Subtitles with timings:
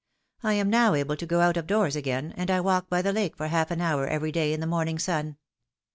[0.41, 3.13] I am now able to go out of doors again, and I walk by the
[3.13, 5.37] lake for half an hour every day in the morning sun.